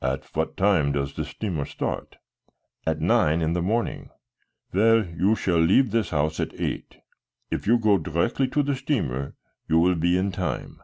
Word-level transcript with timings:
"At 0.00 0.34
what 0.34 0.56
time 0.56 0.92
does 0.92 1.12
this 1.12 1.28
steamer 1.28 1.66
start?" 1.66 2.16
"At 2.86 3.02
nine 3.02 3.42
in 3.42 3.52
the 3.52 3.60
morning." 3.60 4.08
"Well, 4.72 5.04
you 5.06 5.34
shall 5.34 5.58
leave 5.58 5.90
this 5.90 6.08
house 6.08 6.40
at 6.40 6.58
eight. 6.58 7.00
If 7.50 7.66
you 7.66 7.76
go 7.78 7.98
directly 7.98 8.48
to 8.48 8.62
the 8.62 8.74
steamer 8.74 9.36
you 9.68 9.78
will 9.78 9.96
be 9.96 10.16
in 10.16 10.32
time." 10.32 10.80